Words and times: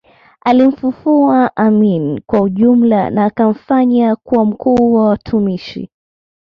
Alimfufua 0.45 1.55
Amin 1.55 2.21
kwa 2.21 2.41
ujumla 2.41 3.09
na 3.09 3.25
akamfanya 3.25 4.15
kuwa 4.15 4.45
mkuu 4.45 4.93
wa 4.95 5.07
watumishi 5.09 5.89